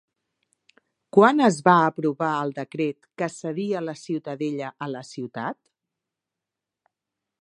Quan 1.17 1.43
es 1.47 1.59
va 1.67 1.75
aprovar 1.89 2.31
el 2.45 2.53
decret 2.55 3.05
que 3.23 3.29
cedia 3.35 3.83
la 3.91 3.95
Ciutadella 4.05 4.73
a 4.87 4.89
la 4.95 5.05
ciutat? 5.11 5.59